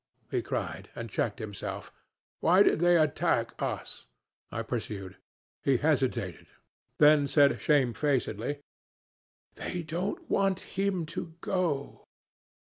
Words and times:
he 0.31 0.41
cried, 0.41 0.89
and 0.95 1.11
checked 1.11 1.37
himself. 1.37 1.91
'Why 2.39 2.63
did 2.63 2.79
they 2.79 2.97
attack 2.97 3.53
us?' 3.61 4.07
I 4.51 4.63
pursued. 4.63 5.17
He 5.61 5.77
hesitated, 5.77 6.47
then 6.97 7.27
said 7.27 7.61
shamefacedly, 7.61 8.61
'They 9.53 9.83
don't 9.83 10.27
want 10.27 10.61
him 10.73 11.05
to 11.05 11.35
go.' 11.41 12.03